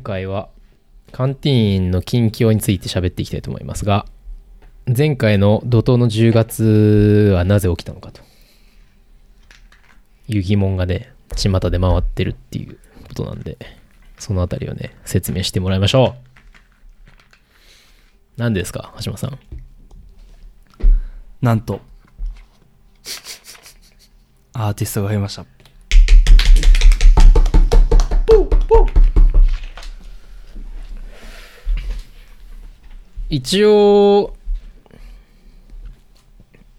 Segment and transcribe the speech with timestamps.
[0.00, 0.48] 今回は
[1.12, 4.06] カンティーンの近況について喋っていきたいと思いますが
[4.86, 8.22] 前回の怒涛の10月はなぜ起きたのかと。
[10.26, 13.58] いう疑問がね巷で回ってるっていうことなんで
[14.18, 16.30] そのあたりをね説明してもらいましょう。
[18.38, 19.38] 何ですか橋本さん。
[21.42, 21.82] なんと。
[24.54, 25.44] アーティストが増えました。
[33.30, 34.34] 一応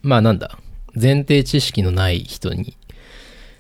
[0.04, 0.58] まあなんだ
[1.02, 2.78] 前提知識のない人に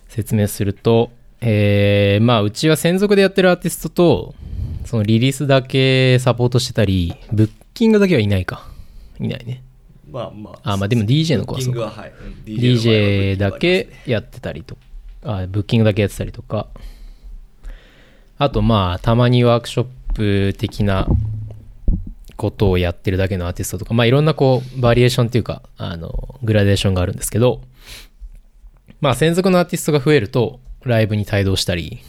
[0.07, 4.35] 説明するとえー、まあうちは専属でやってるアーティストと
[4.85, 8.67] そのリリースだけサポートしてたりブッキングだけはいないか。
[9.19, 9.63] いないね。
[10.09, 10.73] まあまあ。
[10.73, 11.81] あまあでも DJ の子はそうか。
[11.81, 12.13] ははい。
[12.47, 14.77] うん DJ だけやってたりと
[15.23, 16.67] あブッキングだけやってたりとか。
[18.37, 21.07] あとまあたまにワークショップ的な
[22.41, 27.61] ことをやってるだけのアーティストとかまあいろんなこうバリエーションっていうかあのグラデーションがあるんですけど
[28.99, 31.99] まあ専属のアーティストが増えるとライブに帯同したり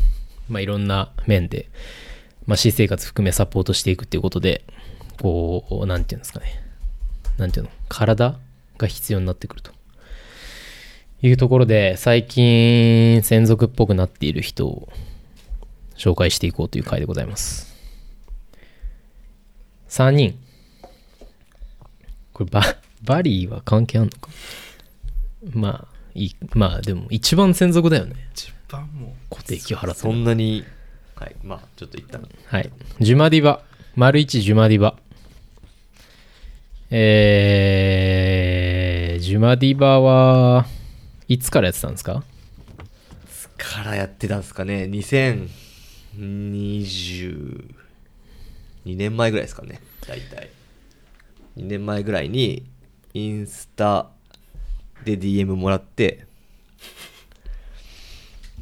[0.49, 1.69] まあいろんな面で
[2.47, 4.65] まあ私生活含めサポートしていくっていうことで
[5.21, 6.47] こうなんていうんですかね。
[7.37, 7.71] なんていうの？
[7.89, 8.39] 体
[8.79, 9.71] が必要になってくると。
[11.23, 14.89] いうところで最近専属っぽくなっている人を
[15.97, 17.72] 紹介していこうという回でございます。
[19.93, 20.39] 3人。
[22.33, 22.63] これバ
[23.03, 24.31] バリーは関係あんのか？
[25.53, 28.17] まあいいまあでも一番専属だよね。
[28.33, 30.65] 一番も固定費を払ってそるんなに
[31.15, 32.27] はいまあちょっと一旦。
[32.47, 32.71] はい。
[33.01, 33.61] ジュマディバ。
[33.95, 34.97] 丸一ジュマディバ。
[36.89, 40.65] えー、ジュマディバは
[41.29, 42.25] いつからやってたんですか？
[43.59, 44.87] からやってたんですかね
[48.87, 50.51] 2022年前ぐらいですかね大体
[51.57, 52.65] 2年前ぐらいに
[53.15, 54.09] インスタ
[55.05, 56.27] で DM もらって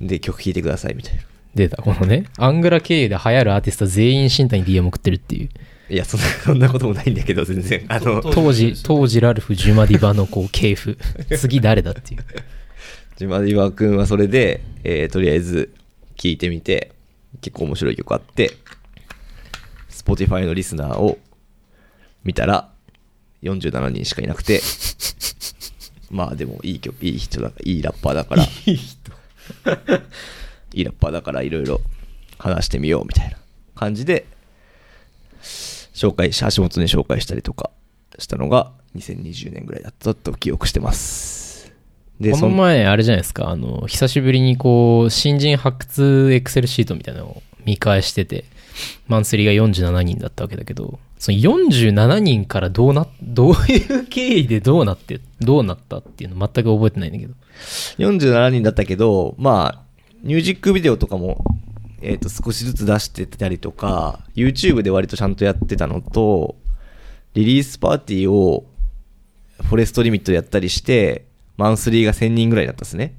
[0.00, 1.22] で曲弾いてくださいみたいな
[1.54, 1.82] 出た。
[1.82, 5.48] このね、アングラ経由で流行るアーティスト全員身体に DM 送ってるっていう。
[5.88, 10.97] いやそんな そんなこともないんだけど全然あの当時、当時ラルフ・ジュマディバのこう系譜。
[11.36, 12.25] 次誰だっていう。
[13.16, 15.75] ジマディバ君はそれで、えーとりあえず
[16.16, 16.92] 聴いてみて
[17.41, 18.53] 結構面白い曲あって
[20.15, 21.19] Spotify のリスナーを
[22.25, 22.71] 見たら
[23.43, 24.60] 47人しかいなくて
[26.10, 29.12] まあでもいい曲いい人だいいラッパーだからいい人。
[30.75, 31.81] いいラッパーだからいろいろ
[32.38, 33.37] 話してみようみたいな
[33.75, 34.26] 感じで
[35.43, 37.71] 紹介し橋本に紹介したりとか
[38.19, 41.72] したのが2020年ぐらいだったと記憶してます。
[42.21, 48.44] でこそんの前、あれじゃないですか、あの、久しぶりにこう、新人発掘エクセルシートみたいなのを見返してて、
[49.08, 57.34] マンスリーが47人だったわけだけど、その47人からどうな、どういう経緯でどうなって、どうなったっていうの全く覚えてないんだけど。
[57.98, 59.82] 47人だったけど、まあ、
[60.22, 61.44] ミュージックビデオとかも、
[62.03, 66.56] えっ、と、少しずつ出してたりとか、YouTube で割とちゃんとやってたのと、
[67.34, 68.64] リリースパーティーを、
[69.62, 71.26] フォレストリミットでやったりして、
[71.59, 73.14] マンスリーが1000人ぐらいだったんですね。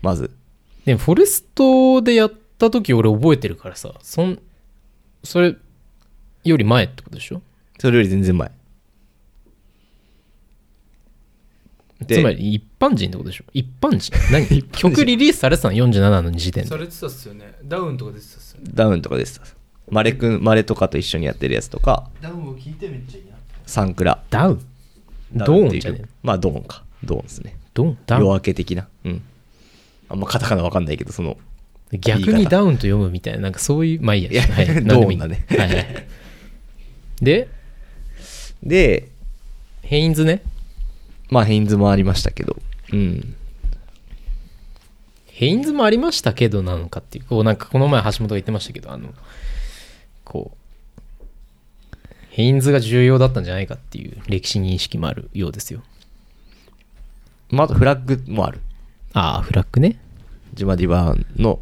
[0.00, 0.30] まず。
[0.86, 4.38] でも、フォレストでやった時俺覚えてるからさ、そん、
[5.24, 5.56] それ
[6.44, 7.42] より前ってことでしょ？
[7.78, 8.50] それより全然前。
[12.00, 13.44] でつまり一般人ってことでしょ？
[13.54, 14.12] 一般人？
[14.32, 14.62] 何？
[14.72, 16.68] 曲リリースされてたの？47の時点で。
[16.68, 17.54] されてたっすよね。
[17.64, 18.70] ダウンとか出てたっすよね。
[18.74, 19.40] ダウンとかです。
[19.88, 24.22] マレくん、マレとかと一緒にやってるやつとか、ダウンを聞いてめっちゃいいなサンクラ。
[24.30, 24.66] ダウン？
[25.34, 26.84] ダドウンっていう曲ーンじゃねえまあ、ドーンか。
[27.04, 27.56] ドーンですね。
[27.74, 27.98] ドン？
[28.06, 28.24] ダウン？
[28.24, 28.88] 夜明け的な。
[29.04, 29.22] うん。
[30.08, 31.38] あんまカタカナわかんないけど、その、
[31.98, 34.42] 逆にダウンと読むみたいな、なんかそういう、まあいいや。
[34.42, 36.06] はい、 なねはいはい。
[37.20, 37.48] で、
[38.62, 39.08] で、
[39.82, 40.42] ヘインズね。
[41.30, 42.56] まあ、ヘインズもありましたけど、
[42.92, 43.34] うん。
[45.26, 49.14] ヘインズもありましたけどなのかっていう、こうなんかこの前橋本が言ってましたけど、あの、
[50.24, 51.96] こう、
[52.30, 55.82] ヘインズが重要だったんじゃないかっていう歴史認識もあるようですよ。
[57.50, 58.60] まあ、あとフラッグもある。
[59.14, 59.98] ああ、フラッグね。
[60.54, 61.60] ジマディバーンの、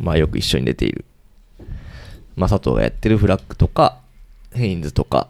[0.00, 1.04] まあ、よく一緒に出ている、
[2.36, 3.98] まあ、佐藤がやってるフラッグとか、
[4.52, 5.28] ヘインズとか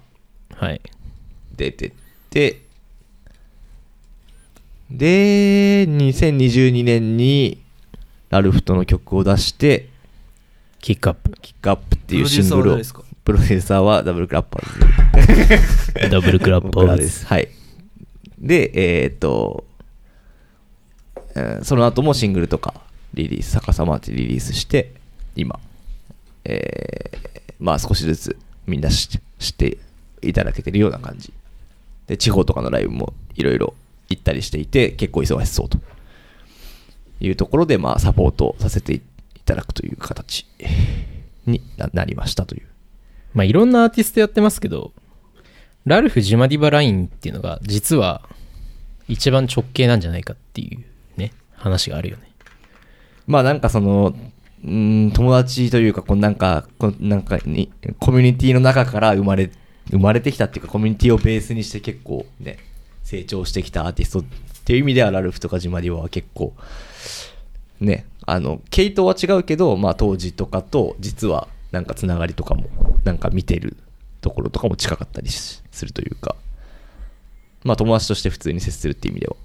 [0.54, 0.80] はい。
[1.56, 1.92] 出てっ
[2.30, 2.62] て、
[4.90, 7.62] で、2022年に、
[8.30, 9.88] ラルフとの曲を出して、
[10.80, 11.32] キックアップ。
[11.40, 12.78] キックアップっていうシングルを、
[13.24, 16.08] プロデューサーはダブルクラッパーズ。
[16.10, 17.02] ダブルクラッパ僕らーズ。
[17.02, 17.26] です。
[17.26, 17.48] はい。
[18.38, 19.64] で、えーっと、
[21.34, 22.74] えーその後もシングルとか
[23.14, 24.92] リリース、逆さまってリリースして、
[25.36, 25.58] 今、
[26.44, 27.30] えー
[27.60, 28.36] まあ少しずつ
[28.66, 29.78] みんな知って
[30.22, 31.32] いただけてるような感じ。
[32.06, 33.74] で地方とかのライブもいろいろ
[34.08, 35.78] 行ったりしていて結構忙しそうと
[37.20, 39.00] いうところでまあサポートさせてい
[39.44, 40.46] ただくという形
[41.46, 42.66] にななりましたという。
[43.34, 44.92] まあいろんなアーティストやってますけど、
[45.84, 48.22] ラルフ・ジマディバラインっていうのが実は
[49.06, 52.29] 一番直系なんじゃないかっていうね、話があるよね。
[53.30, 54.12] まあなんかその、
[54.64, 59.52] うん、友達というか、こうなんか、こなんかに、コミュニティの中から生まれ、
[59.88, 62.58] 生まれてきたっていうか、コミュニティをベースにして結構ね、
[63.04, 64.24] 成長してきたアーティストっ
[64.64, 66.54] ていう意味では、ラルフとかジマディオは結構、
[67.78, 72.68] ね、あの、系統は違うけど、まあ当時とかと、実はなんかつながりとかも、
[73.04, 73.76] なんか見てる
[74.22, 76.34] ところとかも近かったりするというか、
[77.62, 79.36] まあ友達として普通に接するっていう意味では、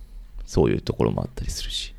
[0.47, 1.94] そういうところもあったりするし。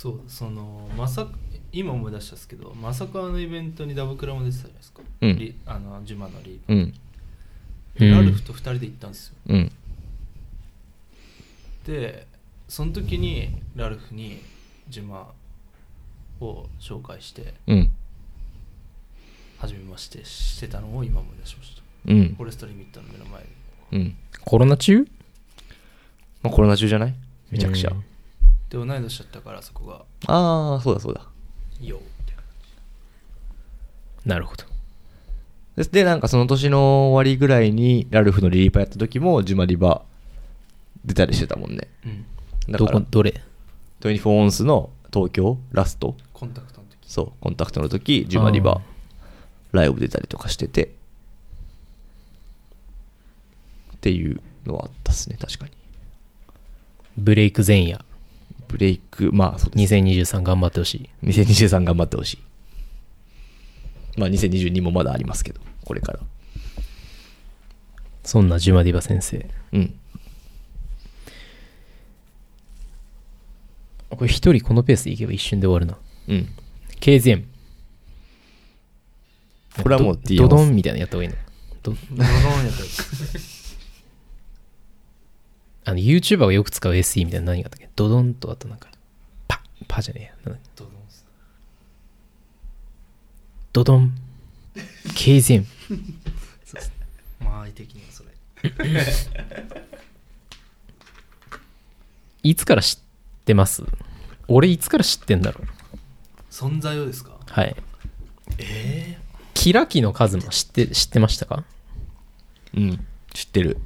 [0.00, 1.32] そうそのまさか
[1.72, 5.36] 今思い出したんですけどまさかあのイベントにダブクラも出てたじゃないですか、うん。
[5.36, 6.94] リあのジュマのリうん、
[8.00, 8.10] うん。
[8.10, 9.34] ラルフと2人で行ったんですよ。
[9.48, 9.72] うん、
[11.84, 12.26] で
[12.66, 14.40] その時にラルフに
[14.88, 15.34] ジュマ
[16.40, 17.90] を紹介してうん、
[19.58, 21.82] 初めましてしてたのを今思い出しました。
[22.10, 22.34] うん。
[22.36, 23.48] フォレストリミットの目の前で。
[23.92, 24.16] うん。
[24.46, 25.06] コロナ中？
[26.42, 27.14] まあ、コロナ中じゃない？
[27.50, 27.90] めちゃくちゃ。
[27.90, 28.09] うん
[28.70, 31.26] で同い年だったからそこがああ、そうだそうだ。
[31.80, 34.64] 「いいよ」みたいななるほど。
[35.76, 40.02] でで、なんかその年の終わりぐらいに、ラルフのリリーパやった時も、ジュマリバ
[41.04, 41.88] 出たりしてたもんね。
[42.04, 42.26] うん
[42.68, 43.40] だから、どこ、どれ
[44.00, 48.80] ？24オンスの東京ラスト、コンタクトの時そう、コンタクトの時、ジュマリバ
[49.72, 50.94] ライブ出たりとかしてて、
[53.94, 55.72] っていうのはあったっすね、確かに。
[57.16, 58.04] ブレイク前夜。
[58.70, 59.94] ブレイク、まあそうです。
[59.94, 61.10] 2023頑張ってほしい。
[61.24, 62.38] 2023頑張ってほしい。
[64.16, 66.20] まあ2022もまだありますけど、これから。
[68.22, 69.44] そんなジュマディバ先生。
[69.72, 69.94] うん。
[74.10, 75.98] これ一人このペースでいけば一瞬で終わるな。
[76.28, 76.48] うん。
[77.00, 77.44] KZM。
[79.82, 81.36] これはもうド D ドドンみたいなのやった方がいいの？
[81.82, 82.88] ドドドンやったら
[85.84, 87.88] あの YouTuber がよく使う SE みたいなの何があったっけ？
[87.96, 88.88] ドドンとあとなんか、
[89.48, 90.52] パパじゃねえや。
[90.52, 91.24] なんだドドンっす
[93.72, 94.12] ドドン。
[95.14, 95.64] KZM。
[97.40, 98.30] 間合い的にはそれ
[102.42, 103.82] いつから知ってます？
[104.48, 105.66] 俺いつから知ってんだろう？
[106.50, 107.38] 存在をですか？
[107.46, 107.74] はい。
[108.58, 111.64] ええキラキの数も知って、知ってましたか？
[112.74, 113.06] うん。
[113.34, 113.78] 知ってる。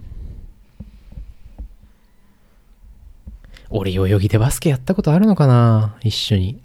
[3.76, 5.96] 俺代々木でバスケやったことあるのかな？
[6.02, 6.60] 一緒に。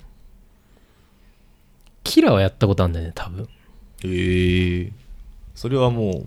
[2.03, 3.49] キラはやったことあるんだよね、多分。
[4.03, 4.91] へえ。
[5.55, 6.23] それはも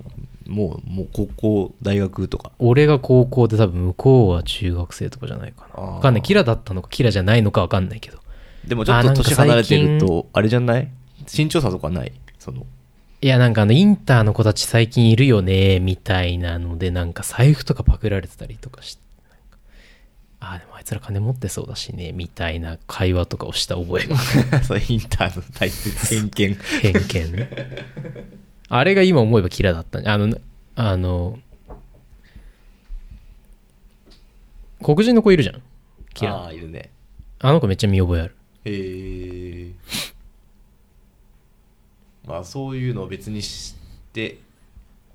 [0.48, 2.50] う、もう、もう高校、大学とか。
[2.58, 5.82] 俺が高校で多分向こうは中学生とかじゃないかな。
[5.82, 6.22] わかんない。
[6.22, 8.18] キラだったのかキラじゃないのかわかんないけど。
[8.66, 10.88] でもちょっと年離れてる最と、あれじゃない？
[11.32, 12.12] 身長差とかない？
[12.40, 12.66] その。
[13.20, 19.02] いや、なんかあの、インターの子たち最近いるよね、みたいなので、なんか財布とかパクられてたりとかして。
[20.44, 24.18] ああ、でもあいつら金持ってそうだしね、みたいな会話とかをした覚えが。
[24.62, 26.54] そうインターの大切偏見。
[26.80, 27.50] 偏見ね。
[28.68, 30.10] あれが今思えばキラだったね。
[30.10, 30.36] あの、
[30.74, 31.38] あの、
[34.82, 35.62] 黒人の子いるじゃん。
[36.12, 36.34] キラ。
[36.34, 36.90] ああ、いるね。
[37.38, 38.34] あの子めっちゃ見覚えある。
[38.64, 39.72] へえ。
[42.26, 44.38] まあそういうのを別に知って、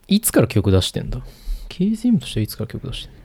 [0.07, 1.21] いつから曲出してんだ
[1.67, 3.16] ?KZM としてはいつから曲出してんの？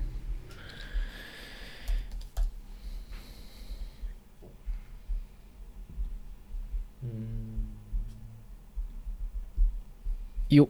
[10.55, 10.69] よ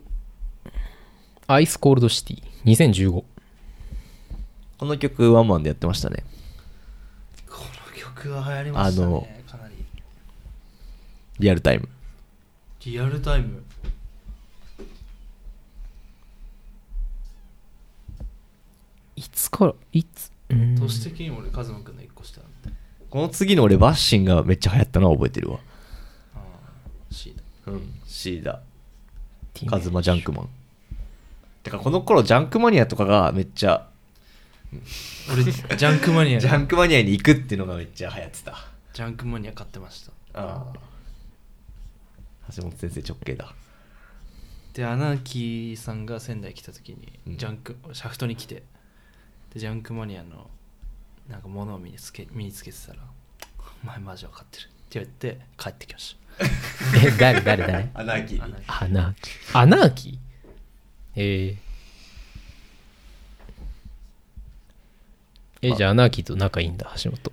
[1.47, 3.27] アイスコールドシティ2015こ
[4.87, 6.25] の曲ワンマンでやってましたね。
[7.49, 7.59] こ
[7.93, 9.75] の曲は流行りましたあのねかなり
[11.39, 11.89] リアルタイム。
[12.85, 13.63] リアルタイム
[19.15, 20.33] いつからいつ？
[20.49, 22.77] 年的にも俺カズマくんの1個下なんで
[23.09, 25.59] この次の俺バッシンがめっちゃ流行ったのは覚えてるわ。
[26.35, 26.43] ああ
[27.13, 27.37] C
[27.67, 28.01] だうん。
[28.05, 28.55] シーダ。
[28.55, 28.72] ティーン
[29.69, 30.49] カズマジャンクマン。
[31.63, 33.87] てかこの頃ジャンクマニアとかがめっちゃ、
[35.33, 38.53] 俺ジャンクマニア ジャンクマニアに行くっていうのがめっちゃ流行ってた。
[38.53, 40.73] あジャンクマニア買ってましたあ。
[42.55, 43.55] 橋本先生直系だ。
[44.75, 48.63] でアナーキーさんが仙台来た時に、うんジャンクシャフトに来て
[49.53, 50.49] でジャンクマニアの
[51.29, 53.01] なんか物を身につけ身につけてたら
[53.85, 57.91] 「お前マジ分かってる」って言って帰ってきましえ誰誰誰？
[57.95, 58.45] アナーキた。
[58.47, 58.49] ー。
[58.85, 59.59] アナーキー。
[59.59, 60.19] アナーキー？
[61.15, 67.33] えー、えじゃあアナーキーと仲いいんだ橋本。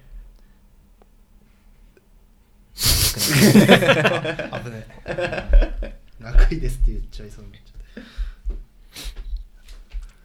[2.75, 5.95] 危ねえ。
[6.19, 8.03] 仲いいですって言っちゃいそうになっちゃっ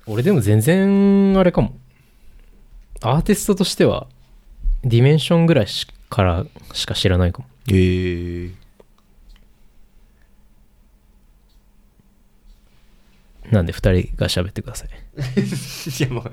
[0.07, 1.77] 俺でも全然あれかも。
[3.01, 4.07] アーティストとしては
[4.83, 7.49] ディメンションぐらいしからしか知らないかも。
[7.69, 8.51] へえ
[13.51, 13.77] なんで2
[14.09, 14.89] 人が喋ってください。
[16.01, 16.31] いやまあ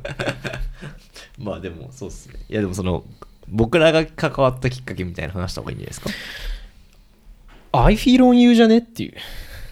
[1.38, 2.36] まあでもそうっすね。
[2.50, 3.04] いやでもその
[3.48, 6.10] 僕らが関わったきっかけみたいな話した方がいいんじゃないですか
[7.74, 8.80] ？I feel on you じゃね？
[8.80, 9.14] っていう。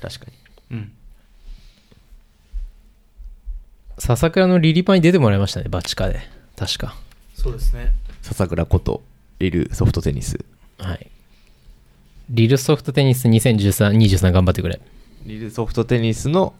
[0.01, 0.31] 確かに。
[0.31, 0.75] た。
[0.75, 0.91] うん。
[3.99, 6.19] 笹倉のリリパンに出てもらいましたねバチカで。
[6.55, 6.95] 確か。
[7.35, 7.93] そうですね。
[8.21, 9.01] 笹倉こと
[9.39, 10.39] リルソフトテニス。
[10.77, 11.07] はい。
[12.29, 14.79] リルソフトテニス201323頑張ってくれ。
[15.25, 16.53] リルソフトテニスの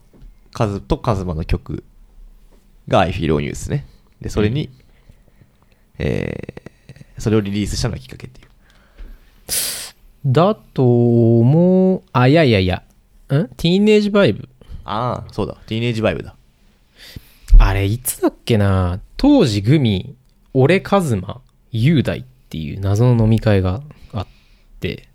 [0.53, 1.83] カズとカズマの曲
[2.87, 3.85] が I Feel On You ですね。
[4.21, 4.69] でそれに、
[5.97, 6.69] えー
[7.19, 8.47] それをリリースしたのがきっかけっていう。
[10.25, 12.01] だと思う。
[12.13, 12.77] あいやいやいや。
[13.27, 13.49] ん？
[13.57, 14.47] ティーンエイジバイブ
[14.85, 15.57] ああそうだ。
[15.67, 16.37] ティーネージバイブだ。
[17.57, 19.01] あれいつだっけな？
[19.17, 20.15] 当時グミ
[20.53, 21.41] 俺カズマ
[21.73, 23.81] 雄大っていう謎の飲み会が
[24.13, 24.27] あっ
[24.79, 25.08] て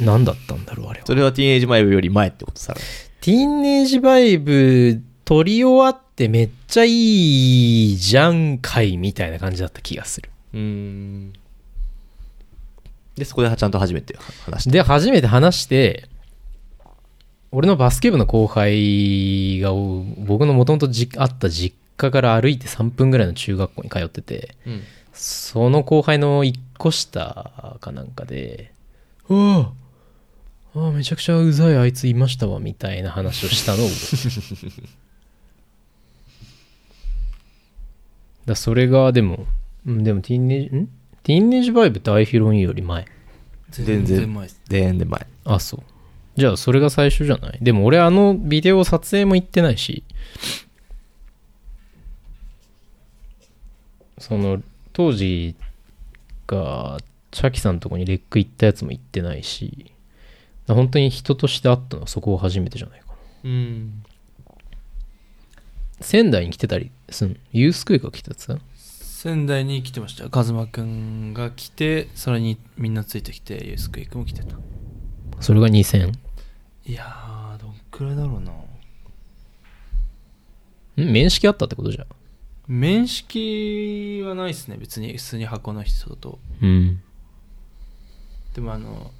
[0.00, 1.06] 何だったんだろうあれは。
[1.06, 2.74] それはティーネージバイブより前ってことさ
[3.20, 10.28] ティーンエイジバイブ撮り終わってめっちゃいいじゃんかいみたいな感じだった気がする。
[10.54, 11.32] うーん。
[13.16, 16.08] でそこでちゃんと初めて話してで初めて話して
[17.52, 24.82] 俺のバスケ部の後輩がお僕のもともとあった実家から歩いて3分ぐらいの中学校に通っててうん。
[25.12, 28.72] その後輩の1個下かなんかで
[29.30, 29.81] 「ああ
[30.74, 33.78] ああめちゃくちゃうざいあいついましたわ」みたいな話をしたの
[38.46, 39.46] だそれがでも
[39.86, 40.88] うんでもティーンネージん？
[41.22, 43.04] ティーンネージバイブってアインより前。
[43.70, 44.48] 全然前。
[44.68, 45.26] 全然前。
[45.44, 45.82] あそう。
[46.36, 47.58] じゃあそれが最初じゃない？
[47.60, 50.02] でも俺あのビデオ撮影も行ってないし。
[54.18, 54.62] その
[54.92, 55.54] 当時
[56.46, 56.98] が
[57.32, 59.91] チャキさんのとこにレック行ったやつも行ってないし
[60.66, 63.14] 本当に人として会ったのはそこが初めてじゃないかな
[63.44, 64.04] うん
[66.00, 68.58] 仙台に来てたりすんユースクエイクが来てた
[69.22, 70.28] 仙台に来てました。
[70.28, 74.56] カズマくんが来て、それにみんなついてきて、ユースクイックも来てた。
[75.38, 76.12] それが2000
[76.86, 78.50] いやー、どんくらいだろうな。
[81.04, 81.12] ん？
[81.12, 82.06] 面識あったってことじゃん？
[82.66, 85.16] 面識はないっすね、別に。
[85.16, 86.40] 普通に箱の人と。
[86.60, 87.00] うん
[88.56, 89.12] でもあの、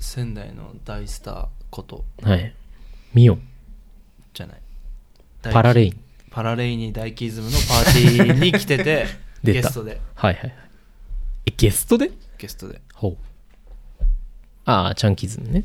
[0.00, 2.54] 仙台の大スターことはい。
[3.14, 3.34] ミオ。
[3.34, 3.42] ン
[4.34, 4.60] じゃない。
[5.42, 5.88] パラレイ。
[5.90, 9.06] ンパラレイに大キズムのパーティーに来てて、
[9.44, 10.00] ゲストで。
[10.14, 10.54] はいはいはい。
[11.46, 12.10] えゲストで？
[12.38, 12.80] ゲストで。
[12.94, 14.04] ほう。
[14.64, 15.64] ああチャンキズムね。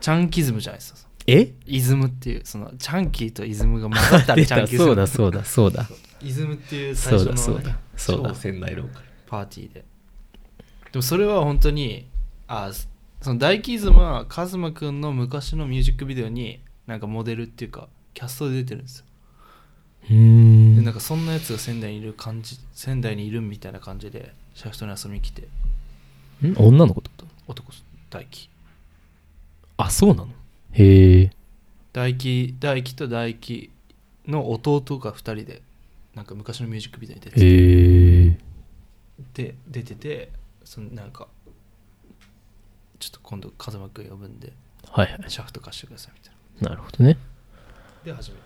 [0.00, 1.00] チャンキズムじゃないですか。
[1.26, 1.52] え？
[1.66, 4.86] イズムっていう、その、チャンキーとイズムが混ざった チャンキズム。
[4.88, 5.88] そうだそうだそうだ。
[6.20, 8.18] イズムっていう最そう初の、ね、だそうだ。
[8.18, 8.28] そうだ。
[8.30, 9.84] 超仙台ローカルパーティーで。
[10.92, 12.08] でもそれは本当に、
[12.54, 12.70] あ、
[13.22, 19.04] その大キズムはカズマくんの昔のミュージックビデオになんかモデルっていうか、キャストで出てるんですよ。
[20.10, 20.76] うーん。
[20.76, 25.48] でなんかそんなやつが仙台にいる感じ、仙台にいるみたいな感じで、シャフトに遊びに来て、
[26.42, 26.54] ん？
[26.58, 27.26] 女の子ってこと？
[27.48, 27.72] 男、
[28.10, 28.50] 大輝。
[29.78, 30.28] あそうなの？
[30.72, 31.30] へえ。
[31.94, 33.70] 大輝、大輝と大輝
[34.26, 35.62] の弟が2人で、
[36.14, 37.36] なんか昔のミュージックビデオに出て
[39.34, 40.32] て、で出てて、
[40.64, 41.28] そのなんか、
[43.02, 44.52] ちょっと今度風間くん呼ぶんで、
[44.88, 45.24] はいはい。
[45.26, 46.70] シャフト貸してくださいみたいな。
[46.70, 47.18] なるほどね。
[48.04, 48.42] で、初めて。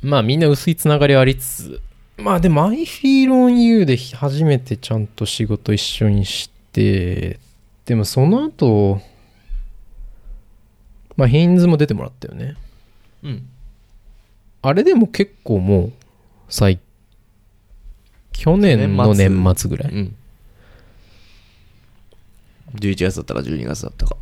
[0.00, 1.82] まあみんな薄いつながりはありつつ。
[2.18, 7.40] まあでも I feel on you で初めてちゃんと仕事一緒にして
[7.84, 9.00] でもその後
[11.16, 12.54] まあヒンズも出てもらったよね。
[13.24, 13.48] うん。
[14.62, 15.92] あれでも結構もう
[16.48, 16.78] 最
[18.30, 19.92] 去年の年末ぐらい。
[19.92, 20.16] うん
[22.74, 24.16] 11月だったか12月だったか。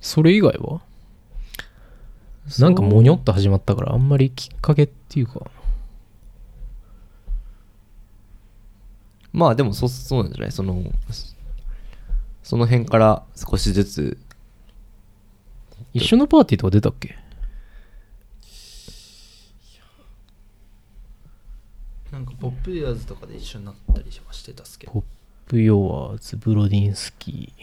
[0.00, 0.82] それ以外は？
[2.58, 5.50] なんかもにょっと始まったからあんまりきっかけっていうか。
[9.32, 10.52] まあでもそそうなんじゃない？
[10.52, 10.82] その
[12.42, 14.18] その辺から少しずつ。
[15.92, 17.16] 一緒のパーティーとか出たっけ？
[22.12, 24.92] なんかポップディアーズとかで一緒になったりはしてたっすけど。
[24.92, 25.02] ポッ
[25.46, 27.62] プヨワーズ、ブロディンスキー。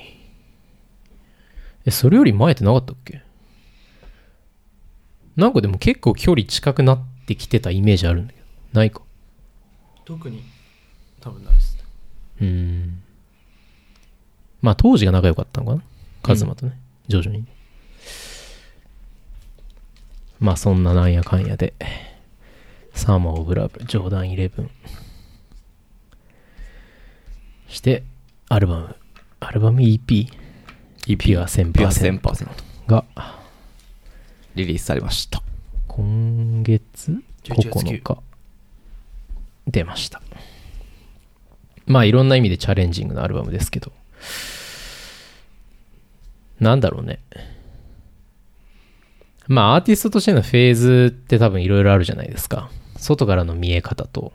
[1.85, 3.21] え、それより前ってなかったっけ？
[5.35, 8.45] なんかでも結構距離近くなってきてたイメージあるんだけど。
[8.73, 9.01] ないか。
[10.05, 10.43] 特に
[11.19, 11.83] 多分ないっすね
[12.41, 13.03] うーん。
[14.61, 15.83] まあ当時が仲良かったのかな？
[16.21, 17.45] カズマとね、徐々に。
[20.39, 21.73] まあそんななんやかんやで、
[22.93, 24.69] サーマーオブラブ、ジョーダン11。
[27.71, 28.03] して、
[28.49, 28.95] アルバム、
[29.39, 30.27] アルバム EP、
[31.07, 32.47] EP は1000%ピュア1000%
[32.87, 33.05] が
[34.55, 35.41] リリースされました。
[35.87, 37.11] 今月
[37.43, 38.21] 11月9日
[39.67, 40.21] 出ました。
[41.85, 43.91] まあいろんな意味でチャレンジングなアルバムですけど。
[46.59, 47.19] なんだろうね。
[49.47, 52.69] まあアーティストとしてのフェーズって多分いろいろあるじゃないですか。
[52.97, 54.31] 外からの見え方と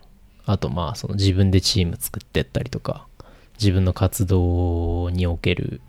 [0.47, 3.07] あとまあその自分でチーム作ってったりとか
[3.59, 5.81] 自分の活動における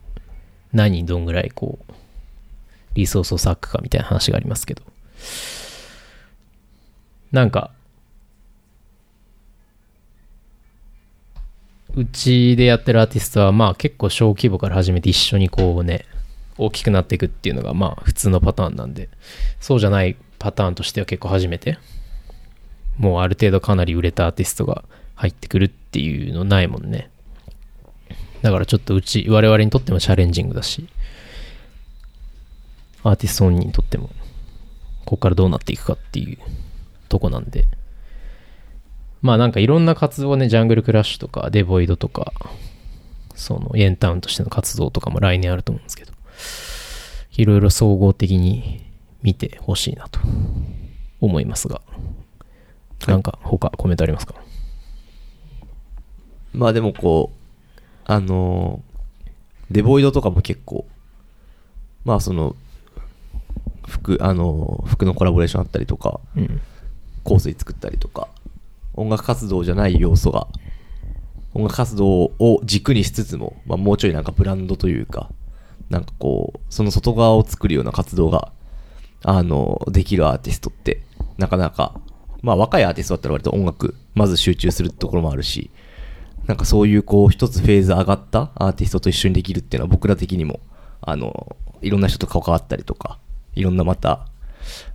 [0.74, 1.94] 何にどんぐらいこう
[2.96, 4.84] リソースを割くかみたいな話がありますけど。
[7.32, 7.72] なんか
[11.94, 16.06] うちでやってるアーティストはまあ結構小規模から始めて一緒にこうね
[16.58, 19.10] 大きくなっていくっていうのがまあ普通のパターンなんで。
[19.60, 21.78] そうじゃないパターンとしては結構初めて
[22.98, 24.84] もうある程度かなり売れたアーティストが
[25.16, 27.10] 入ってくるっていうのないもんね。
[28.42, 30.88] だからちょっとうち我々にとってもチャレンジングだし
[33.04, 34.10] アーティスト本人にとっても
[35.06, 36.38] ここからどうなっていくかっていう
[37.10, 37.66] とこなんで。
[39.22, 42.34] まあなんかいろんな活動ねジャングルクラッシュとかデボイドとか
[43.34, 46.14] そのエンタウンとしての活動とかも来年あると思うんですけど
[47.36, 48.86] いろいろ総合的に
[49.24, 50.20] 見てほしいなと
[51.20, 51.82] 思いますが
[53.08, 54.36] なんか他コメントありますか？
[56.54, 57.37] まあでもこう
[58.08, 58.98] あのー
[59.70, 60.88] デボイドとかも結構
[62.06, 62.56] まあその
[63.86, 66.62] 服あのー服のコラボレーションあったりとかうん。
[67.26, 68.30] 香水作ったりとか
[68.94, 70.48] 音楽活動じゃない要素が
[71.54, 75.30] 音楽活動を軸にしつつも、まあ、もうちょいなんかブランドというか
[75.90, 78.54] なんかこうその外側を作るような活動が
[79.24, 81.02] あのできるアーティストって
[81.38, 82.00] なかなか
[82.42, 85.70] まあ若いアーティストだったら割と音楽まず集中するところもあるし
[86.48, 90.62] なんかそういうこう一つフェーズ上がったアーティストと一緒にできるっていうのは僕ら的にも
[91.02, 93.20] あのいろんな人と関わったりとか
[93.54, 94.28] いろんなまた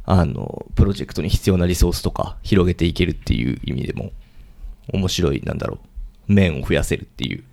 [0.04, 4.12] あのプロジェクトに必要なリソースとか広げていけるっていう意味でも
[4.92, 5.78] 面白いなんだろ
[6.28, 7.44] う面を増やせるっていう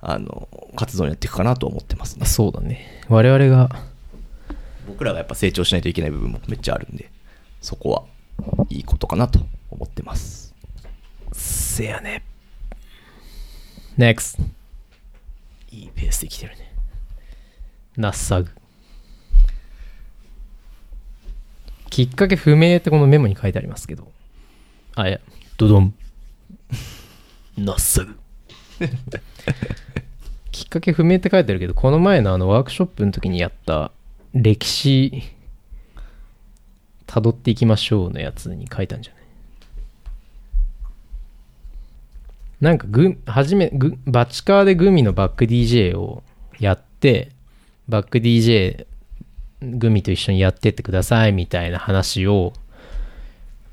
[0.00, 2.26] あの活動にやっていくかなと思ってますね。
[2.26, 3.02] そうだね。
[3.08, 3.70] 我々が
[4.86, 7.10] 僕らがやっぱ成長しないといけない部分もめっちゃあるんで
[7.60, 8.04] そこは
[8.68, 10.54] いいことかなと思ってます。
[11.32, 12.24] せやね
[13.98, 14.42] NEXT.
[15.72, 16.72] いいペースで来てるね。
[17.96, 18.50] ナッサグ。
[21.88, 24.12] きっかけ不明ってこのメモに書いてありますけど。
[24.94, 25.20] あいや。
[25.56, 25.94] ドドン。
[27.56, 28.18] ナッサグ。
[30.52, 33.92] きっかけ不明って書いてあるけどこの前のあのワークショップの時にやった
[34.34, 35.22] 歴史
[37.06, 39.15] 辿っていきましょうのやつに書いたんじゃ
[42.60, 46.22] なんかグ、初め、グバチカーでグミのバック DJ を
[46.58, 47.32] やって、
[47.88, 48.86] バック DJ
[49.60, 52.52] グミと一緒にやってってくださいみたいな話を、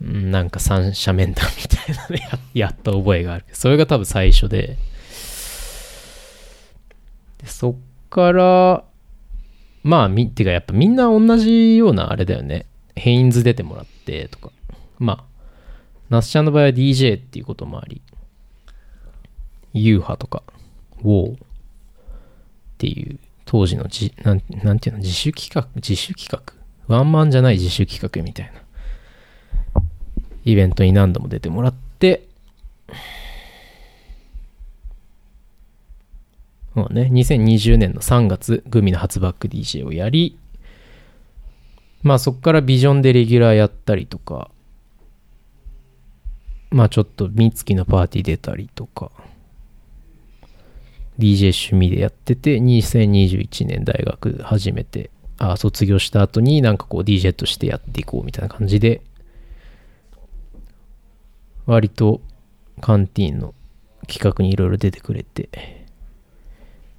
[0.02, 3.46] なんか三者面談みたいなのややった覚えがある。
[3.54, 4.78] それが多分最初で、
[7.38, 7.76] でそっ
[8.10, 8.84] から、
[9.84, 12.66] まあ、み、ってかやっぱみんな同じようなあれだよね。
[12.96, 14.52] ヘインズ出てもらってとか。
[15.00, 15.24] まあ、
[16.10, 18.02] ナスちゃんの場合は DJ っていうこともあり、
[19.74, 20.44] ユーハとか、
[21.04, 21.38] ウォーっ
[22.78, 26.42] ていう当時のじなんなんていうの自主企画自主企画？
[26.88, 28.62] ワンマンじゃない自主企画みたいな。
[30.46, 32.28] イベントに何度も出てもらって。
[36.74, 40.40] もうね2020年の3月グミの初バック DJ をやり
[42.02, 44.50] まあそこからビジョンでレギュラーやったりとか。
[46.72, 49.12] まあちょっと三月のパーティー出たりとか。
[51.20, 59.02] DJ 趣味でやってて2021年大学始めてあ卒業した後になんかこう DJ としてやっていこうみたいな感じで
[61.66, 62.22] 割と
[62.82, 63.54] カンティーンの
[64.08, 65.86] 企画にいろいろ出てくれて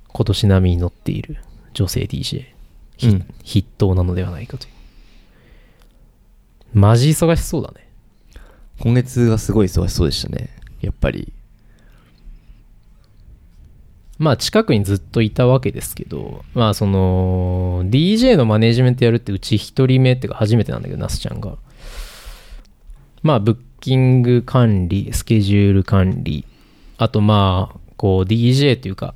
[0.09, 1.38] 今年並みに乗っている
[1.72, 2.46] 女性 DJ
[2.96, 7.85] ひうん筆頭なのではないかというマジ忙しそうだね
[8.81, 10.50] 今月がすごい忙しそうでしたね。
[10.81, 11.33] やっぱり。
[14.18, 21.57] まあ近くにずっといたわけですけど、まあその DJ のマネジメントやるってうち一人目っていうか初めてなんだけど、ナスちゃんが。
[23.22, 26.44] まあブッキング管理、スケジュール管理、
[26.98, 29.14] あとまあこう DJ というか、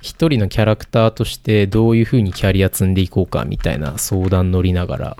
[0.00, 5.16] 一人のキャラクターとしてどういう風にキャリア積んでいこうかみたいな相談乗りながら、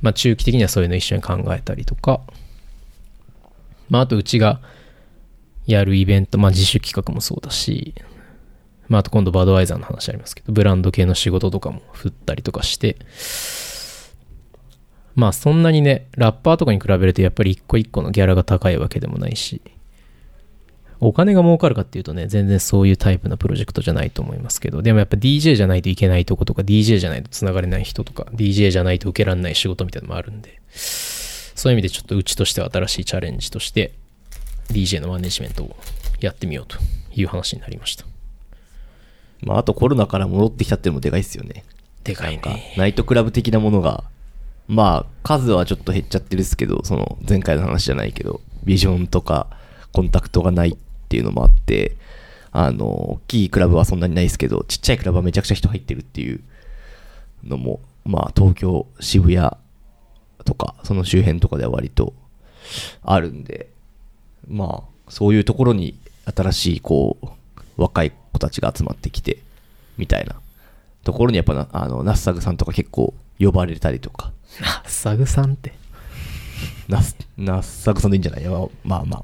[0.00, 2.20] まあ中期的にはそういうの一緒に考えたりとか、
[3.90, 4.60] まああとうちが
[5.66, 7.94] やるイベント、まあ自主企画もそうだし、
[8.88, 12.96] まああと今度バドワイザーの話ありますけど、ブランド系の仕事とかも振ったりとかして、
[15.14, 19.62] まあそんなにね、ラッパーとかに比べるとやっぱり一個一個のギャラが高いわけでもないし、
[21.00, 33.92] お金が儲かるかっていうとね、全然そういうタイプのプロジェクトじゃないと思いますけど、でもやっぱ DJ じゃないといけないとことか、DJ じゃないと繋がれない人とか、DJ じゃないと受けられない仕事みたいなのもあるんで、そういう意味でちょっとうちとしては新しいチャレンジとして、
[34.68, 35.76] DJ のマネジメントを
[36.20, 36.78] やってみようと
[37.14, 38.04] いう話になりました。
[39.42, 41.64] まあ、あとコロナから戻ってきたっていうのもでかいですよね。
[42.02, 42.74] でかいなんかね。
[42.76, 44.04] ナイトクラブ的なものが、
[44.68, 49.48] まあ、数はちょっと減っちゃってるですけど、その前回の話じゃないけど、ビジョンとか
[49.92, 50.76] コンタクトがないっ
[51.08, 51.96] ていうのもあって、
[52.52, 56.40] あの、大きいクラブはそんなにないですけど、ちっちゃいクラブはめちゃくちゃ人入ってるっていう
[57.42, 59.50] のも、まあ、東京、渋谷
[60.44, 62.14] とか、その周辺とかでは割と
[63.02, 63.73] あるんで、
[64.48, 65.94] まあ、そういうところに
[66.34, 67.26] 新しい、こう、
[67.76, 69.38] 若い子たちが集まってきて、
[69.98, 70.36] みたいな
[71.02, 74.32] ところにやっぱな、あの、ナッサグさんとか結構呼ばれたりとか、
[74.86, 75.72] サグさんって。
[76.88, 78.44] ナス、ナッサグさんでいいんじゃない？
[78.44, 79.22] まあまあまあ。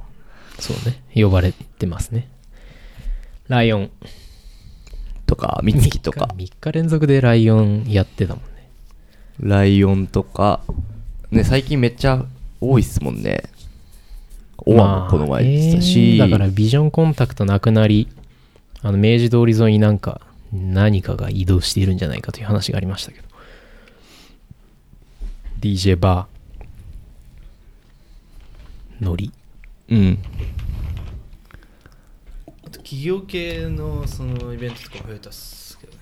[0.59, 1.03] そうね。
[1.15, 2.29] 呼ばれてますね。
[3.49, 3.91] ライオン。
[5.27, 8.69] とか、ミツキとか、3日連続でライオンやってたもんね。
[9.39, 10.63] ライオンとか、
[11.31, 12.25] ね、最近めっちゃ
[12.61, 13.45] 多いっすもんね。
[14.67, 18.09] オアもこの前でしたし、まあえーだからビジョンコンタクトなくなり、
[18.83, 20.21] あの明治通り沿いになんか
[20.53, 23.29] 何かが移動しているんじゃないかという話がありましたけど。
[25.61, 29.05] DJ バー。
[29.05, 29.33] ノリ。
[29.91, 30.19] うん。
[32.47, 35.99] あと企業系のそのイベントとか増えたっすけどね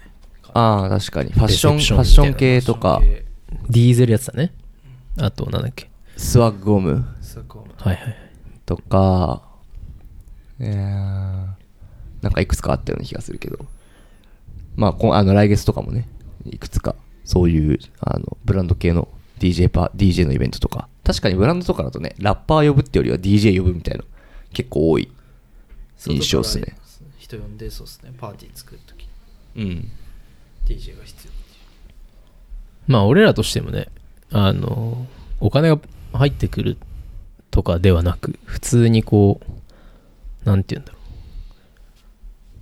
[0.55, 1.33] ああ、確かに。
[1.33, 3.01] ファッション、ファッション系とか
[3.68, 4.53] ディーゼルやつだね。
[5.18, 5.90] あと、なんだっけ。
[6.16, 7.05] スワッグオム
[7.77, 8.28] はいはい。
[8.68, 9.42] とか、
[10.61, 11.46] えー、
[12.20, 13.64] なんかいくつかあったような気がするけど、
[14.76, 16.07] まあ、こあの来月とかもね、
[16.44, 24.04] いくつか、そういう、あの、ブランド系の DJ パ、DJ のイベントとか、確かにブランドとかだとね、ラッパー呼ぶってよりは DJ 呼ぶみたいな、
[24.52, 25.11] 結構多い
[26.07, 26.76] 印象っすね。
[27.16, 28.12] 人呼んでそうっすね。
[28.18, 29.09] パーティー作るとき
[29.57, 29.90] うん。
[30.66, 31.33] DJ が必要
[32.87, 33.88] まあ俺らとしてもね、
[34.31, 35.07] あの、
[35.40, 35.78] お金が
[36.12, 36.76] 入ってくる
[37.59, 40.99] とかではなく、普通にこう、なんて言うんだろ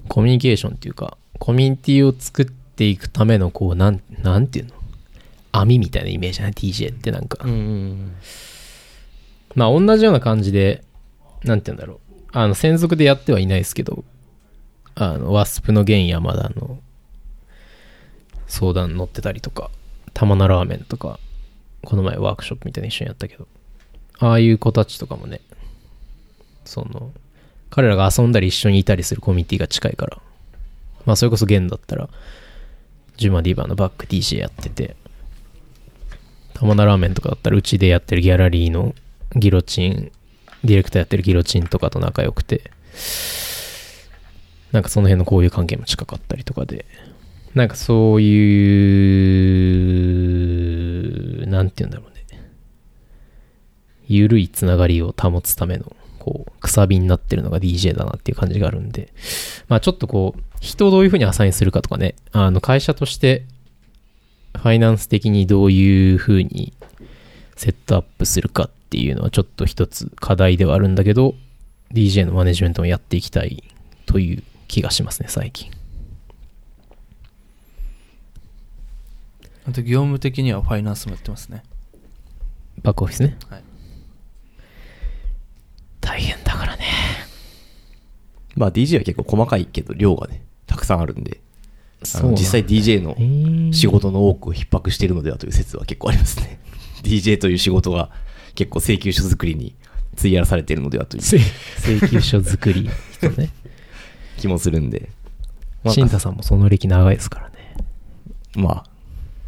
[0.07, 0.09] う。
[0.09, 4.73] コミュニケーションっていうか、コミュニティを作っていくための、こう、なん、なんていうの？
[5.53, 7.45] 網みたいなイメージじゃない ?DJ ってなんか。
[7.45, 8.15] うん。
[9.55, 10.83] まあ同じような感じで、
[11.45, 12.23] なんて言うんだろう。
[12.33, 14.03] あの、専属でやってはいないですけど、
[14.95, 16.79] あの、ワスプの玄山田の
[18.47, 19.71] 相談乗ってたりとか、
[20.15, 21.21] 玉名ラーメンとか、
[21.85, 23.47] この前ワークショップみたいなの一緒にやったけど、
[24.19, 25.41] ああいう子たちとかもね、
[26.65, 27.13] その、
[27.71, 30.19] 彼らが遊んだり一緒にいたりするコミュニティが近いから、
[31.05, 32.09] まあそれこそゲンだったら、
[33.17, 34.97] ジュマディバのバック DJ やってて、
[36.55, 38.95] 玉名ラーメンとかだったらうちでやってるギャラリーの
[39.35, 40.11] ギロチン、
[40.65, 42.71] ディレクターやってるギロチンとかと仲良くて、
[44.73, 46.87] なんかその辺の交友関係も近かったりとかで、
[47.55, 48.33] なんかそうい
[51.43, 52.16] う、なんて言うんだろう。
[54.09, 59.13] ゆるいつながりを保つための、こう、くさびになってるのが DJ だなっていう感じがあるんで、
[59.69, 63.45] まあちょっとこう、人をどういうふうにアサインするかとかね、あの、会社として、
[64.57, 66.73] ファイナンス的にどういうふうに
[67.57, 71.35] セットアップするかっていうのはちょっと一つ課題ではあるんだけど、
[71.93, 73.63] DJ のマネジメントもやっていきたい
[74.07, 75.71] という気がしますね、最近。
[79.69, 81.65] あと業務的にはファイナンスもやってますね
[82.83, 83.37] バックオフィスね。
[83.51, 83.66] はい
[86.07, 86.85] 大変だからね。
[88.55, 91.41] まあ DJ は結構細かいけど量がね、たくさんあるんで、
[92.15, 96.61] あの実際 DJ のの仕事の多くを逼迫しているのではという説は結構ありますね。
[97.03, 98.11] DJ という仕事が
[98.55, 99.75] 結構請求書作りに
[100.17, 101.39] 費やされているのではという請
[101.81, 103.51] 請求書作り 人ね。
[104.39, 105.11] 気もするんで。
[105.83, 107.55] まあ新太さんもその歴長いですからね。
[108.55, 108.85] まあ、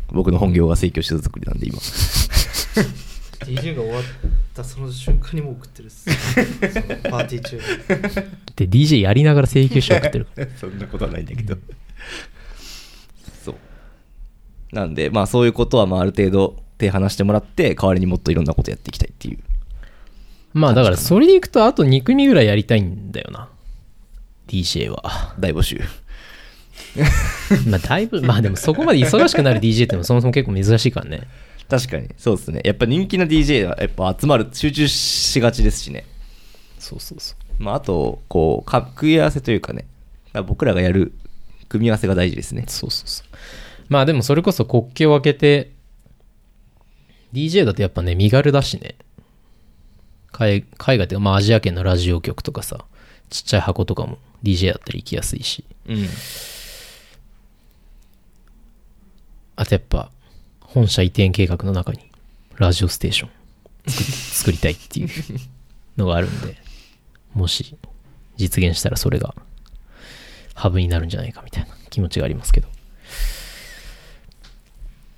[0.08, 1.78] 僕の本業が請求書作りなんで今。
[3.40, 4.02] DJ が終わっ
[4.54, 6.06] たその瞬間にもう送ってるっす。
[7.08, 7.62] パーティー中に。
[8.56, 10.26] で DJ やりながら請求書送ってる。
[10.56, 11.56] そんなことはないんだけど。
[13.44, 13.54] そう。
[14.72, 19.38] なんでまあそういうことはまあある程度手離してもらって代わりにもっといろんなことやっていきたいっていう。
[20.52, 23.48] まあだからそれでいくとあと2組ぐらいやりたいんだよな。
[24.48, 25.34] DJ は。
[25.38, 25.80] 大募集。
[27.68, 31.28] まあだいぶまあでもそこまで忙しくなる DJ ってのもそもそも結構珍しいからね
[31.68, 32.08] 確かに。
[32.16, 32.62] そうですね。
[32.64, 36.06] やっぱ人気な DJ はやっぱ集まる集中しがちですしね。
[36.78, 37.62] そうそうそう。
[37.62, 39.86] まああとこうか組み合わせというかね。
[40.46, 41.12] 僕らがやる
[41.68, 42.64] 組み合わせが大事ですね。
[42.68, 43.26] そうそうそう。
[43.88, 45.72] まあでもそれこそ国旗を開けて
[47.32, 48.96] DJ だとやっぱね身軽だしね。
[50.32, 52.84] 海海外ってまあアジア圏のラジオ局とかさ
[53.28, 55.64] ちっちゃい箱とかも DJ だったら行きやすいし。
[55.86, 56.06] うん。
[59.56, 60.10] あとやっぱ
[60.68, 62.10] 本社移転計画の中に
[62.56, 63.30] ラジオステーション
[63.90, 65.08] 作作りたいっていう
[65.96, 66.56] のがあるんで
[67.32, 67.76] もし
[68.36, 69.34] 実現したらそれが
[70.54, 72.68] ハブになるんじゃないかみたいな気持ちがありますけど。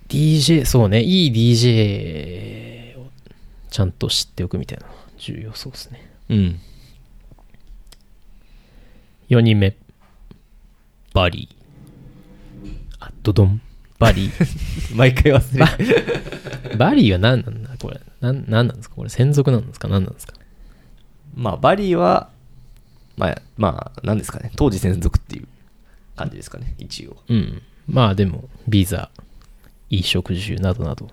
[0.08, 3.06] DJ そうねいい DJ を
[3.70, 4.86] ちゃんと知っておくみたいな
[5.18, 6.10] 重要そうですね。
[6.28, 6.60] うん。
[9.28, 9.76] 4人目。
[11.14, 12.76] バリー。
[12.98, 13.60] あドドン
[14.00, 14.32] バリー
[14.96, 15.86] 毎回忘れ
[16.72, 18.00] るバリーは何なんだこれ。
[18.20, 18.96] なん、何なんですか？
[18.96, 19.86] これ専属なんですか？
[19.88, 20.34] 何なんですか？
[21.34, 22.30] まあバリーは
[23.16, 24.50] まあまあ何ですかね？
[24.56, 25.46] 当時専属っていう
[26.16, 27.62] 感じですかね一応うん。
[27.88, 29.10] まあでも、ビザ、
[29.90, 31.10] 衣食住などなど、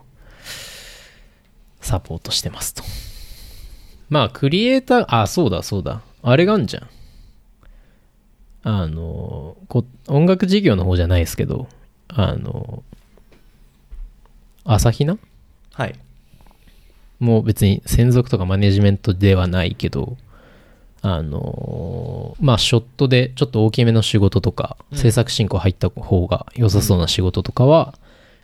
[1.82, 2.84] サポートしてますと。
[4.10, 6.02] まあ、クリエイター、あ、そうだそうだ。
[6.24, 6.88] あれがあんじゃん。
[8.64, 11.68] あの、こ音楽事業の方じゃないですけど、
[12.10, 12.84] あの、
[14.64, 15.26] 朝比奈？
[15.74, 15.96] はい。
[17.20, 20.18] もう別に専属とかマネジメントではないけど、
[21.02, 27.98] あのーまあ、ショットでちょっと大きめの仕事とか、制作進行入った方が良さそうな仕事とかは、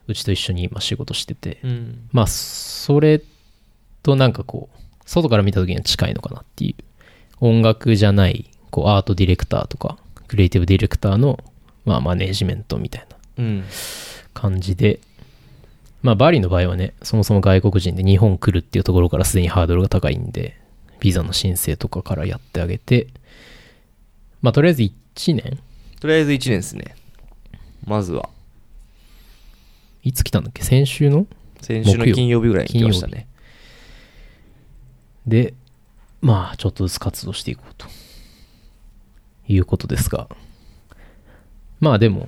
[0.08, 2.10] うちと一緒に今仕事してて、うん。
[2.12, 3.22] まあ、それ
[4.02, 6.84] となんかこう、外から見た時には近いのかなっていう。
[7.40, 9.98] 音楽じゃない、こう、アートディレクターとか、
[10.28, 11.40] クリエイティブディレクターの、
[11.86, 13.18] まあ、マネジメントみたいな。
[13.18, 13.23] うん
[14.34, 15.00] 感じで、
[16.02, 20.60] まあ、バリの場合はね、そもそも外国人で日本来るっていうところからすでにハードルが高いんで、
[21.00, 23.08] ビザの申請とかからやってあげて、
[24.42, 24.92] まあ、とりあえず1
[25.36, 25.60] 年。
[26.00, 26.96] とりあえず1年ですね。
[27.86, 28.30] まずは。
[30.04, 30.64] いつ来たんだっけ？
[30.64, 31.26] 先週の？
[31.62, 33.28] 先週の金曜日ぐらいに来ましたね。
[35.26, 35.54] で、
[36.20, 37.88] まあ、ちょっとずつ活動していこうと
[39.48, 40.28] いうことですが、
[41.80, 42.28] まあでも、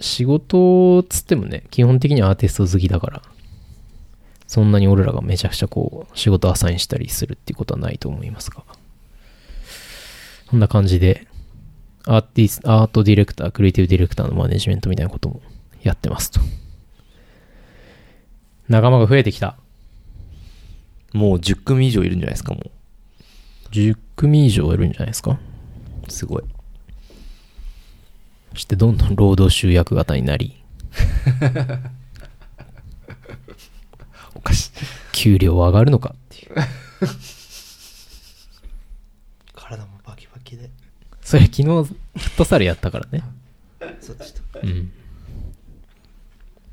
[0.00, 3.22] 仕事つってもね、基本的にはアーティスト好きだから、
[4.46, 8.64] そんなに俺らがめちゃくちゃこう、仕事アサインしたりするっていうことはないと思いますが、
[10.50, 11.26] そんな感じで、
[12.06, 15.40] アーティスアートディレクター、クリエイティブディレクターのマネジメントみたいなことも
[15.82, 16.40] やってますと。
[18.68, 19.56] 仲間が増えてきた。
[21.12, 22.70] もう10組以上いるんじゃないですかも
[23.72, 25.38] 10組以上いるんじゃないですか？
[26.06, 26.42] うすごい
[28.52, 30.62] そしてどんどん労働集約型になり、
[34.34, 34.70] おかしい
[35.12, 36.54] 給料は上がるのかっていう。
[39.54, 40.70] 体もバキバキで
[41.20, 41.70] それ昨日フ
[42.16, 43.22] ットサルやったからね。
[44.00, 44.92] そうでしたうん。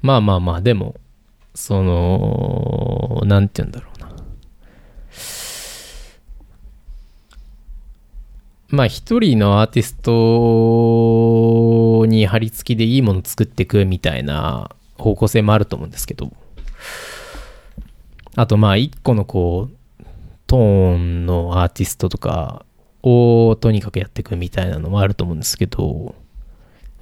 [0.02, 0.96] まあまあまあ、でも、
[1.54, 3.97] その、なんて言うんだろう
[8.70, 16.32] まあ一人のアーティストに貼り付きでいいもの作っていくみたいな方向性もあると思うんですけど、
[18.36, 20.06] あとまあ一個のこう、
[20.48, 22.66] トーンのアーティストとか
[23.04, 26.16] をとにかくやっていくみたいなのもあると思うんですけど、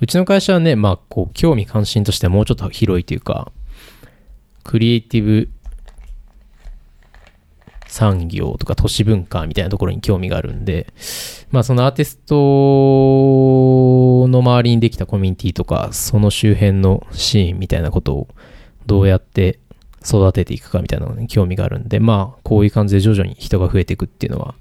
[0.01, 3.51] うちの会社はね、まあこう興味関心としてはもうちょっと広いというか、
[4.63, 5.49] クリエイティブ
[7.95, 10.93] 産業とか都市文化みたいなところに興味があるんで、
[11.49, 18.27] まあそのアーティストの周りにできたコミュニティとか、その周辺のシーンみたいなことを
[18.86, 19.60] どうやって
[20.03, 24.55] 育てていくかみたいなのに興味があるんで、まあこういう感じで徐々に人が増えていくっていうのは、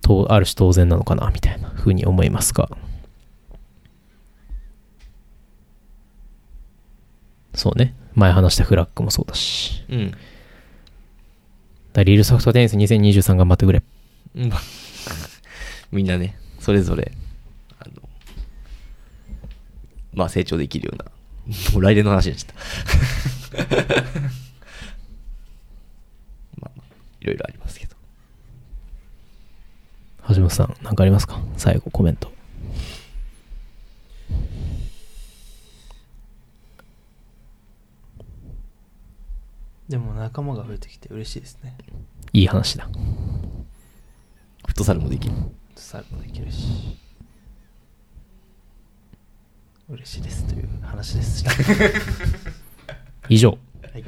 [0.00, 2.68] とある種当然なのかなみたいな風に思いますが、
[7.54, 7.94] そうね。
[8.16, 9.84] 前話したフラッグもそうだし。
[9.88, 10.12] うん
[11.92, 13.82] だリールソフトテニス2023頑張ってくれ。
[15.92, 17.12] みんなね、それぞれ、
[17.78, 18.08] あの、
[20.14, 21.04] まあ成長できるような、
[21.72, 22.54] もう来年の話でした。
[26.58, 26.80] まあ、
[27.20, 27.94] いろいろありますけど。
[30.28, 31.38] 橋本さん、何かありますか？
[31.58, 32.31] 最後コメント。
[40.32, 41.76] 仲間が増えてきて嬉しいですね
[42.32, 42.86] いい話だ。
[42.86, 45.34] フットサルもできる。
[45.76, 46.96] サルもできるし
[49.90, 51.44] 嬉しいですという話です
[53.28, 53.50] 以上。
[53.50, 54.04] はい